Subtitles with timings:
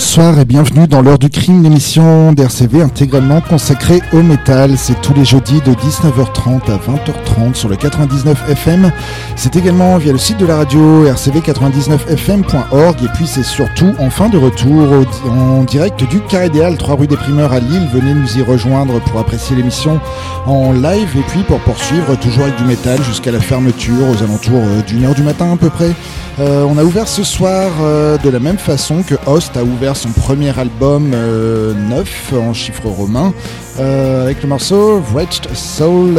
[0.00, 4.78] Bonsoir et bienvenue dans l'heure du crime, l'émission d'RCV intégralement consacrée au métal.
[4.78, 8.92] C'est tous les jeudis de 19h30 à 20h30 sur le 99 FM.
[9.36, 14.30] C'est également via le site de la radio rcv99fm.org et puis c'est surtout en fin
[14.30, 17.86] de retour en direct du Carré des Halles, 3 rue des Primeurs à Lille.
[17.92, 20.00] Venez nous y rejoindre pour apprécier l'émission
[20.46, 24.62] en live et puis pour poursuivre toujours avec du métal jusqu'à la fermeture aux alentours
[24.64, 25.94] euh, d'une heure du matin à peu près.
[26.40, 29.94] Euh, on a ouvert ce soir euh, de la même façon que Host a ouvert
[29.94, 33.34] son premier album euh, neuf en chiffres romains.
[33.80, 36.14] Euh, avec le morceau Wretched Soul,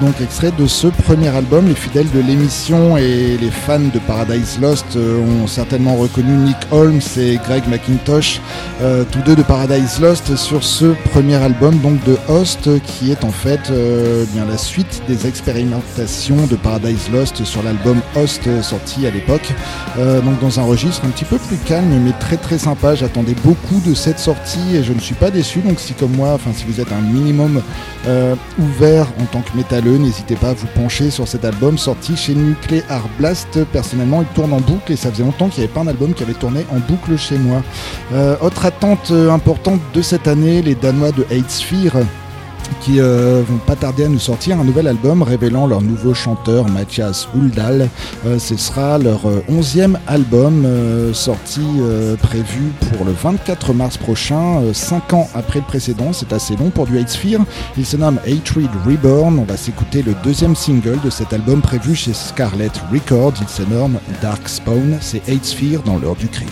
[0.00, 1.66] donc extrait de ce premier album.
[1.66, 7.00] Les fidèles de l'émission et les fans de Paradise Lost ont certainement reconnu Nick Holmes
[7.16, 8.40] et Greg McIntosh,
[9.10, 13.32] tous deux de Paradise Lost, sur ce premier album donc de Host, qui est en
[13.32, 13.72] fait
[14.32, 19.52] bien la suite des expérimentations de Paradise Lost sur l'album Host sorti à l'époque.
[19.96, 22.94] donc dans un registre un petit peu plus calme mais très très sympa.
[22.94, 25.60] J'attendais beaucoup de cette sortie et je ne suis pas déçu.
[25.60, 27.62] Donc si comme moi, enfin si vous êtes un minimum
[28.06, 32.16] euh, ouvert en tant que métalleux, n'hésitez pas à vous pencher sur cet album sorti
[32.16, 33.64] chez Nuclear Blast.
[33.72, 36.14] Personnellement, il tourne en boucle et ça faisait longtemps qu'il n'y avait pas un album
[36.14, 37.62] qui avait tourné en boucle chez moi.
[38.12, 42.04] Euh, autre attente euh, importante de cette année, les Danois de Hate Sphere
[42.80, 46.68] qui euh, vont pas tarder à nous sortir un nouvel album révélant leur nouveau chanteur
[46.68, 47.88] Mathias Huldal.
[48.26, 50.66] Euh, ce sera leur euh, onzième album
[51.12, 51.62] sorti
[52.20, 56.12] prévu pour le 24 mars prochain, cinq ans après le précédent.
[56.12, 57.40] C'est assez long pour du Hate Sphere.
[57.76, 59.38] Il se nomme Hatred Reborn.
[59.38, 63.34] On va s'écouter le deuxième single de cet album prévu chez Scarlet Records.
[63.40, 64.98] Il se nomme Dark Spawn.
[65.00, 66.48] C'est Hate Sphere dans l'heure du crime.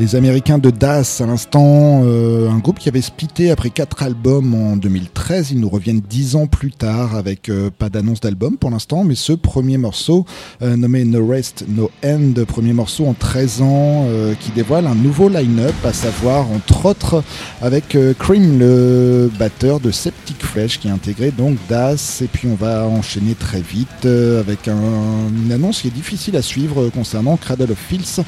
[0.00, 4.76] Les Américains de Das, à l'instant, un groupe qui avait splitté après quatre albums en
[4.76, 5.50] 2013.
[5.50, 9.34] Ils nous reviennent dix ans plus tard avec pas d'annonce d'album pour l'instant, mais ce
[9.34, 10.24] premier morceau
[10.62, 14.06] nommé No Rest, No End, premier morceau en 13 ans
[14.40, 17.22] qui dévoile un nouveau line-up, à savoir entre autres
[17.60, 22.22] avec Cream, le batteur de Septic Fresh qui a intégré donc Das.
[22.22, 26.88] Et puis on va enchaîner très vite avec une annonce qui est difficile à suivre
[26.88, 28.22] concernant Cradle of Filth,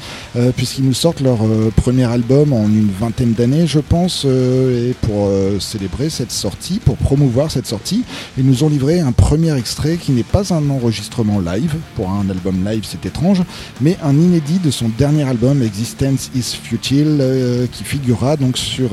[0.55, 1.39] puisqu'ils nous sortent leur
[1.71, 6.79] premier album en une vingtaine d'années, je pense, euh, et pour euh, célébrer cette sortie,
[6.83, 8.03] pour promouvoir cette sortie,
[8.37, 12.29] ils nous ont livré un premier extrait qui n'est pas un enregistrement live, pour un
[12.29, 13.41] album live c'est étrange,
[13.81, 18.91] mais un inédit de son dernier album Existence is Futile, euh, qui figurera donc sur,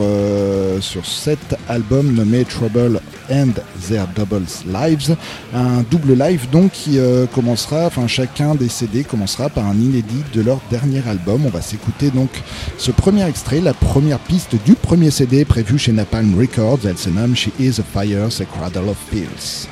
[0.81, 3.01] sur cet album nommé Trouble
[3.31, 3.53] and
[3.89, 5.17] Their Doubles Lives,
[5.55, 6.99] un double live donc qui
[7.35, 11.47] commencera, enfin chacun des CD commencera par un inédit de leur dernier album.
[11.47, 12.31] On va s'écouter donc
[12.79, 17.11] ce premier extrait, la première piste du premier CD prévu chez Napalm Records, elle se
[17.11, 19.69] nomme She Is a Fire, c'est Cradle of Pills.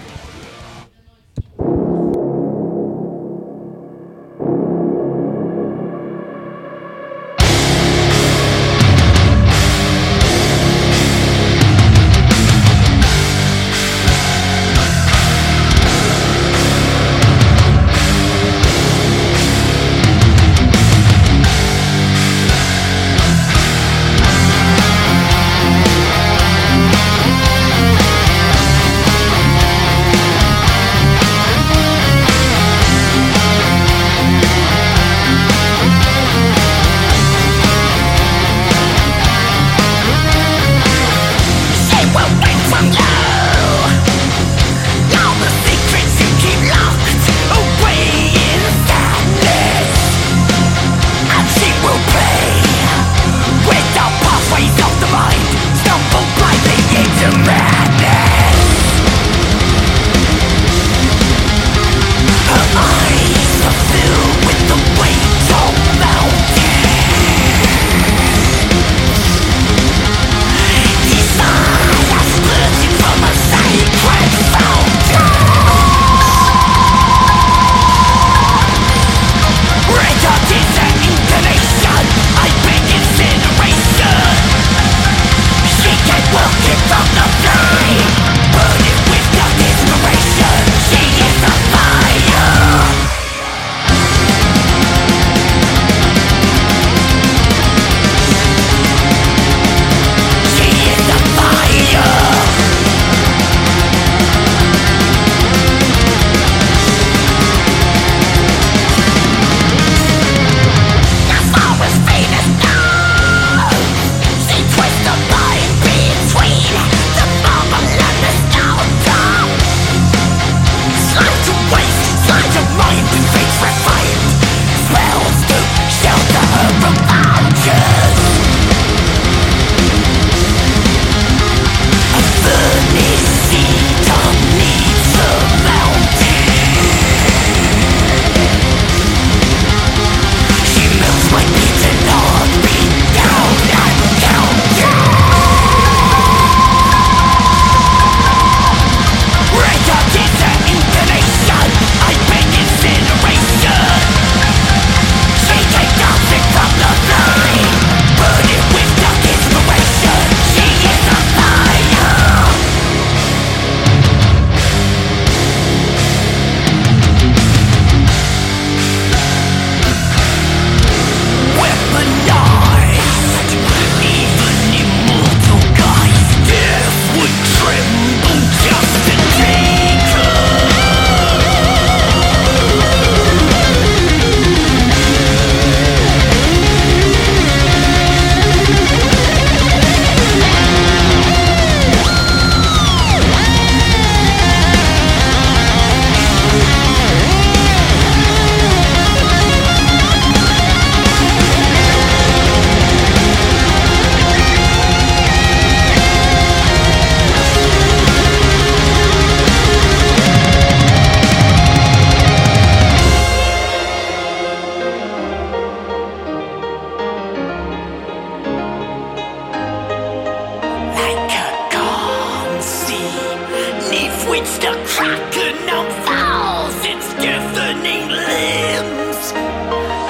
[223.88, 229.32] beneath which the kraken now falls its deafening limbs.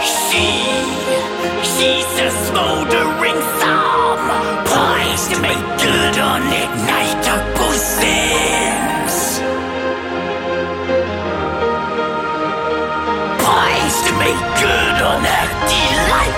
[0.02, 0.46] She,
[1.62, 4.22] she's a smoldering thumb,
[4.66, 9.38] poised to make good on ignitable sins.
[13.46, 16.37] Poised to make good on that delight.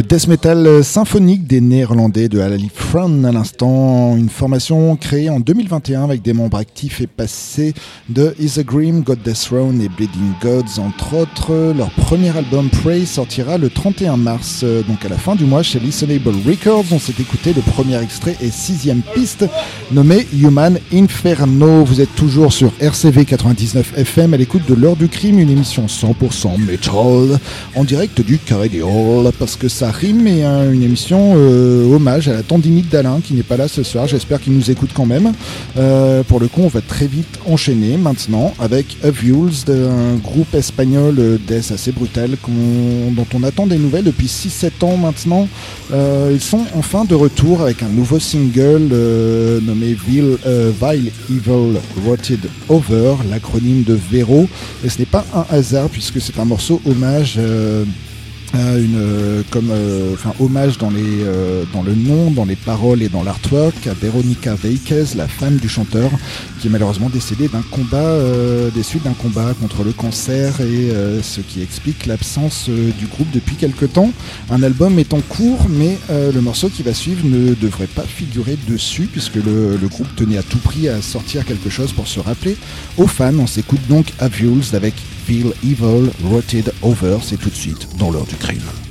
[0.00, 5.40] Le death metal symphonique des néerlandais de Halali Fran à l'instant, une formation créée en
[5.40, 7.74] 2021 avec des membres actifs et passés
[8.08, 11.74] de Is a Grim, God Death Throne et Bleeding Gods entre autres.
[11.76, 15.62] Leur premier album Prey sortira le 31 mars, euh, donc à la fin du mois
[15.62, 16.86] chez Listenable Records.
[16.92, 19.44] On s'est écouté le premier extrait et sixième piste
[19.92, 21.84] nommé Human Inferno.
[21.84, 25.84] Vous êtes toujours sur RCV 99 FM à l'écoute de l'heure du crime, une émission
[25.84, 27.38] 100% metal
[27.74, 32.28] en direct du Carré des Halls parce que ça rime et une émission euh, hommage
[32.28, 34.06] à la tendinite d'Alain qui n'est pas là ce soir.
[34.06, 35.32] J'espère qu'il nous écoute quand même.
[35.76, 41.16] Euh, pour le coup, on va très vite enchaîner maintenant avec Avulsed, un groupe espagnol
[41.18, 45.48] euh, death assez brutal dont on attend des nouvelles depuis 6-7 ans maintenant.
[45.92, 48.88] ils sont enfin de retour avec un nouveau single
[49.62, 50.36] nommé Vile,
[50.80, 54.48] Vile Evil Rotted Over, l'acronyme de Vero.
[54.84, 57.38] Et ce n'est pas un hasard puisque c'est un morceau hommage
[58.54, 63.08] une, euh, comme euh, hommage dans les euh, dans le nom, dans les paroles et
[63.08, 66.10] dans l'artwork à Veronica Veikez, la femme du chanteur,
[66.60, 68.16] qui est malheureusement décédée d'un combat,
[68.74, 70.90] des suites d'un combat contre le cancer et
[71.22, 74.12] ce qui explique l'absence du groupe depuis quelque temps.
[74.50, 78.56] Un album est en cours, mais le morceau qui va suivre ne devrait pas figurer
[78.68, 82.20] dessus puisque le, le, groupe tenait à tout prix à sortir quelque chose pour se
[82.20, 82.56] rappeler
[82.98, 83.38] aux fans.
[83.38, 84.94] On s'écoute donc Avules avec
[85.26, 88.89] Feel Evil Rotted Over, c'est tout de suite dans l'heure du crime.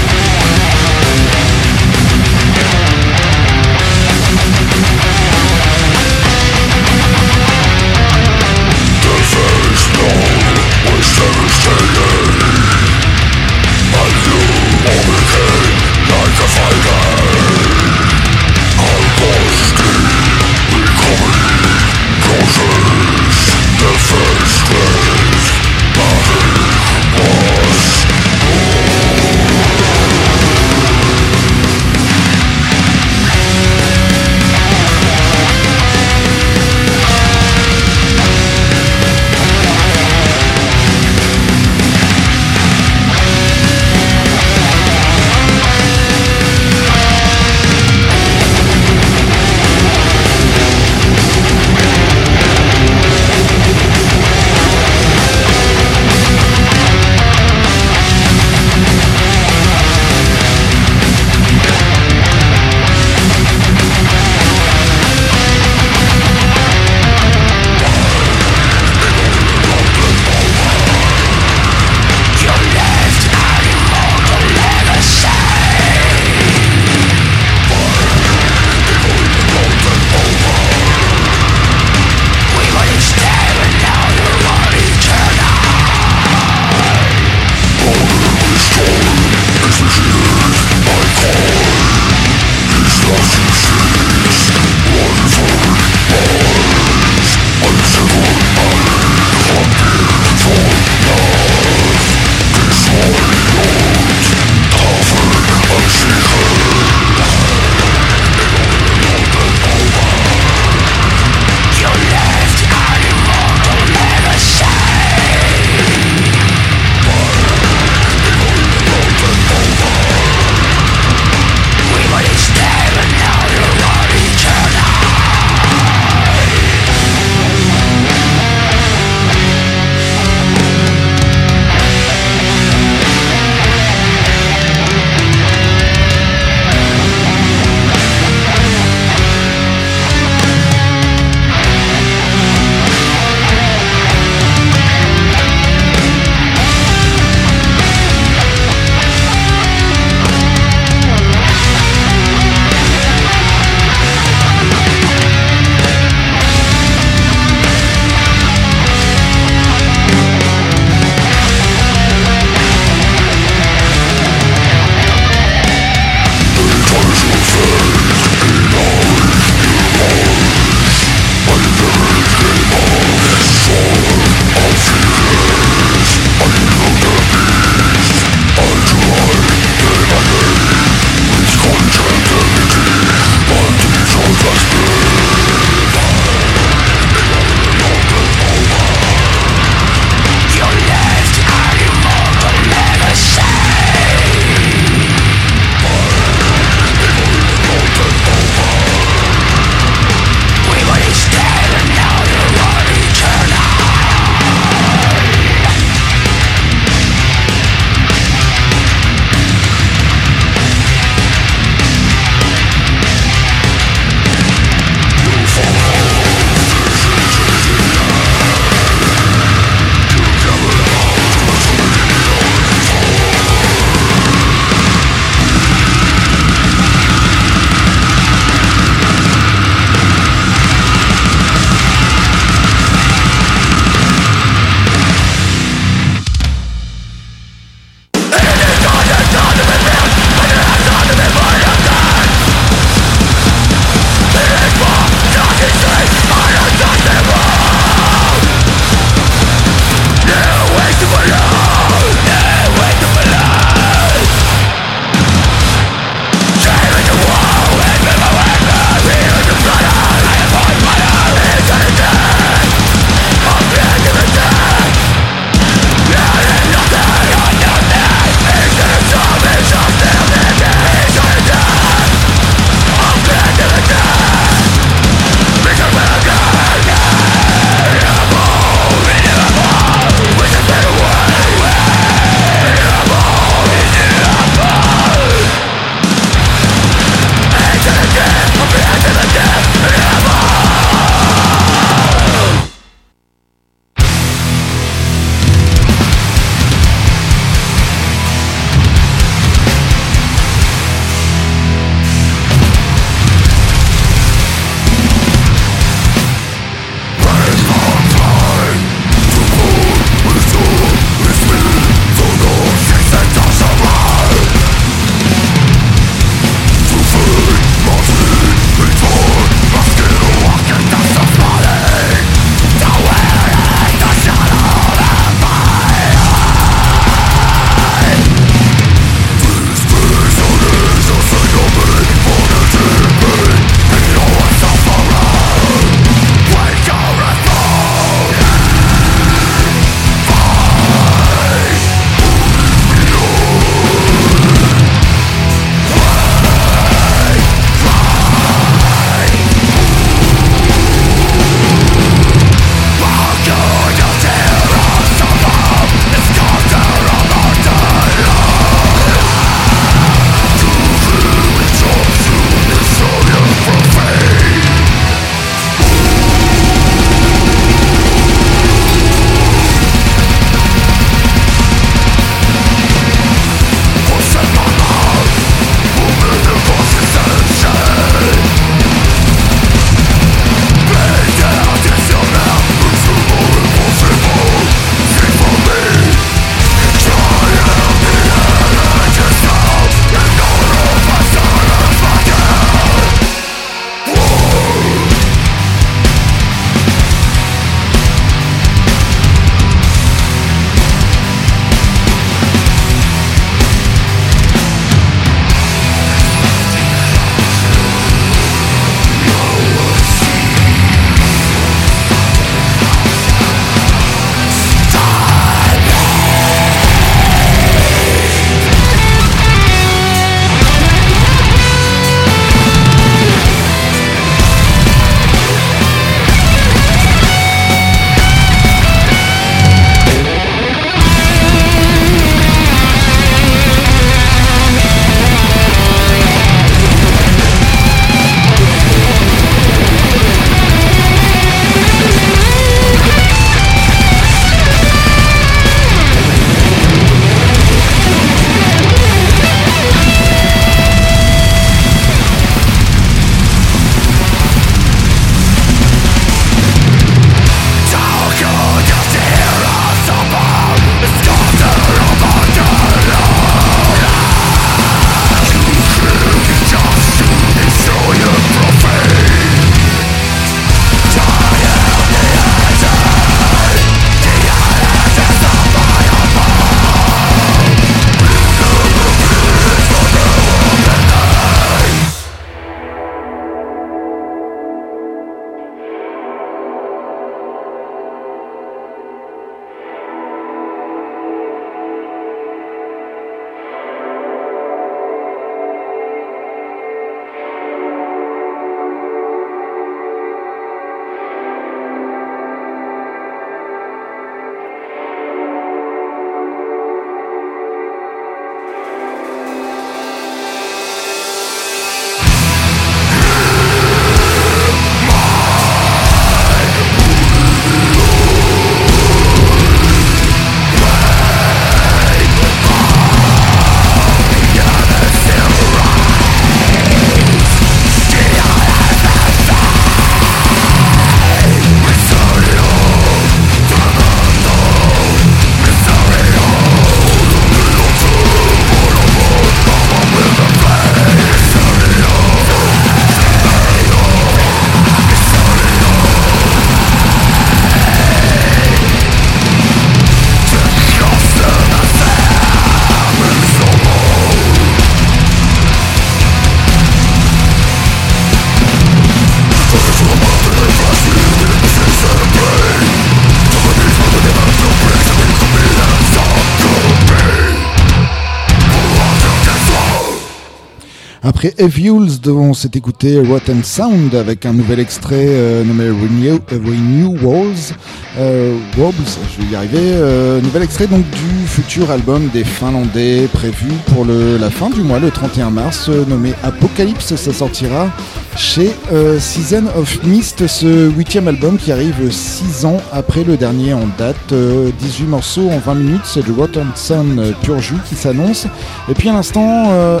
[571.44, 577.18] Après Evules, dont s'est écouté Rotten Sound avec un nouvel extrait euh, nommé Renew, Renew
[577.20, 577.74] Walls,
[578.16, 583.72] euh, je vais y arriver, euh, nouvel extrait donc du futur album des Finlandais prévu
[583.86, 587.16] pour la fin du mois, le 31 mars, euh, nommé Apocalypse.
[587.16, 587.90] Ça sortira
[588.36, 593.74] chez euh, Season of Mist, ce huitième album qui arrive six ans après le dernier
[593.74, 594.16] en date.
[594.28, 597.58] 18 euh, morceaux en 20 minutes, c'est du Rotten Sun euh, pur
[597.88, 598.46] qui s'annonce.
[598.88, 600.00] Et puis à l'instant, euh,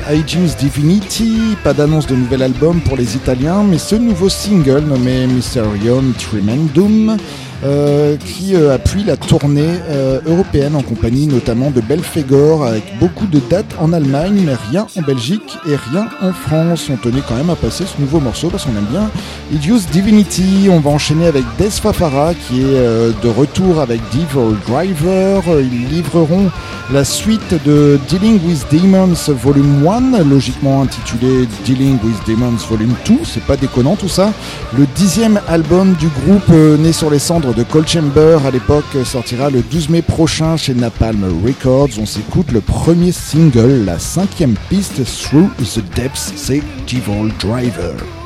[0.58, 6.12] Divinity, pas d'annonce de nouvel album pour les Italiens, mais ce nouveau single nommé Mysterium
[6.14, 7.16] Tremendum.
[7.64, 13.26] Euh, qui euh, appuie la tournée euh, européenne en compagnie notamment de Belfegor avec beaucoup
[13.26, 16.88] de dates en Allemagne mais rien en Belgique et rien en France.
[16.92, 19.08] On tenait quand même à passer ce nouveau morceau parce qu'on aime bien
[19.52, 20.68] Idios Divinity.
[20.72, 25.44] On va enchaîner avec Des Fafara qui est de retour avec Devil Driver.
[25.60, 26.50] Ils livreront
[26.92, 33.18] la suite de Dealing with Demons Volume 1, logiquement intitulé Dealing with Demons Volume 2.
[33.24, 34.32] C'est pas déconnant tout ça.
[34.76, 36.48] Le dixième album du groupe
[36.80, 40.74] né sur les cendres de Cold Chamber à l'époque sortira le 12 mai prochain chez
[40.74, 41.88] Napalm Records.
[42.00, 48.21] On s'écoute le premier single, la cinquième piste Through the Depths, c'est Devil Driver.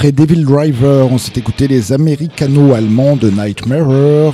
[0.00, 3.86] Après Devil Driver, on s'est écouté les américano-allemands de Nightmare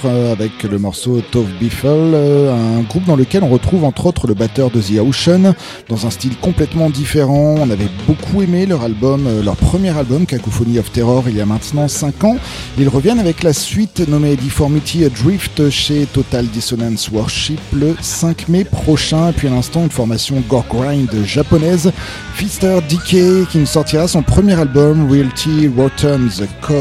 [0.04, 4.28] euh, avec le morceau Tove Biffle, euh, un groupe dans lequel on retrouve entre autres
[4.28, 5.54] le batteur de The Ocean
[5.88, 7.56] dans un style complètement différent.
[7.58, 11.40] On avait beaucoup aimé leur album, euh, leur premier album Cacophony of Terror il y
[11.40, 12.36] a maintenant 5 ans.
[12.78, 18.62] Ils reviennent avec la suite nommée Deformity Adrift chez Total Dissonance Worship le 5 mai
[18.62, 19.30] prochain.
[19.30, 21.90] Et puis à l'instant une formation gore grind japonaise,
[22.34, 26.28] Fister DK qui nous sortira son premier album Realty Rotten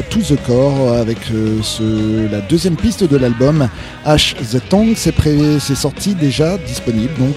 [0.10, 3.70] to the Core avec euh, la deuxième piste de l'album
[4.04, 4.96] Ash the Tongue.
[4.96, 7.36] C'est sorti déjà disponible donc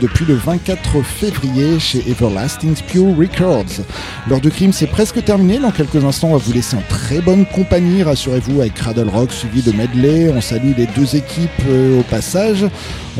[0.00, 3.84] depuis le 24 février chez Everlasting Pure Records.
[4.28, 5.58] L'heure de crime c'est presque terminé.
[5.58, 9.32] Dans quelques instants on va vous laisser en très bonne compagnie, rassurez-vous, avec Cradle Rock
[9.32, 10.30] suivi de Medley.
[10.34, 12.64] On salue les deux équipes euh, au passage.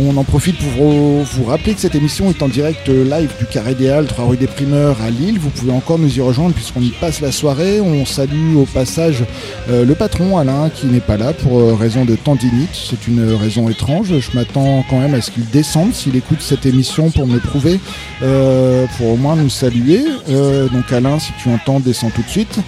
[0.00, 3.46] On en profite pour vous rappeler que cette émission est en direct euh, live du
[3.46, 5.38] Carré des Halles, 3 rue des Primeurs à Lille.
[5.38, 7.57] Vous pouvez encore nous y rejoindre puisqu'on y passe la soirée.
[7.60, 9.24] On salue au passage
[9.68, 12.70] euh, le patron Alain qui n'est pas là pour euh, raison de tendinite.
[12.72, 14.16] C'est une raison étrange.
[14.16, 17.80] Je m'attends quand même à ce qu'il descende s'il écoute cette émission pour me prouver,
[18.96, 20.04] pour au moins nous saluer.
[20.28, 22.60] donc Alain, si tu entends, descends tout de suite.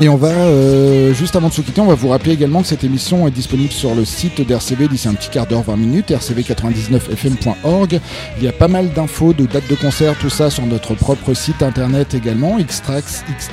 [0.00, 2.68] Et on va, euh, juste avant de se quitter, on va vous rappeler également que
[2.68, 6.10] cette émission est disponible sur le site d'RCV d'ici un petit quart d'heure, 20 minutes,
[6.10, 8.00] rcv99fm.org.
[8.36, 11.34] Il y a pas mal d'infos, de dates de concert, tout ça sur notre propre
[11.34, 13.50] site internet également, xtrax.com.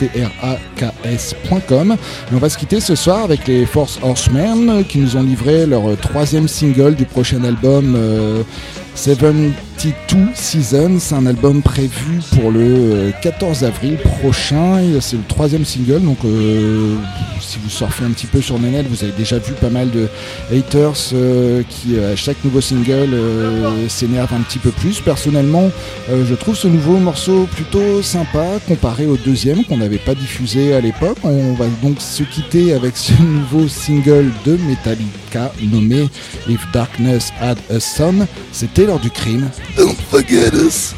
[2.31, 5.65] Et on va se quitter ce soir avec les Force Horsemen qui nous ont livré
[5.65, 8.43] leur troisième single du prochain album euh,
[9.86, 14.81] 72 Seasons, c'est un album prévu pour le 14 euh, avril prochain.
[14.99, 16.95] C'est le troisième single, donc euh,
[17.39, 20.07] si vous surfez un petit peu sur Nenel, vous avez déjà vu pas mal de
[20.51, 23.15] haters euh, qui à chaque nouveau single
[23.88, 25.01] s'énervent un petit peu plus.
[25.01, 25.69] Personnellement,
[26.09, 30.81] je trouve ce nouveau morceau plutôt sympa comparé au deuxième qu'on n'avait pas diffusé à
[30.81, 31.17] l'époque.
[31.23, 36.09] On va donc se quitter avec ce nouveau single de Metallica nommé
[36.47, 38.27] If Darkness Had a Sun.
[38.51, 39.49] C'était l'heure du crime.
[39.76, 40.93] Don't forget us.